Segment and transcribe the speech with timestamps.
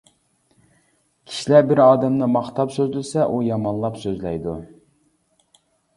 [1.33, 4.57] كىشىلەر بىر ئادەمنى ماختاپ سۆزلىسە، ئۇ يامانلاپ سۆزلەيدۇ.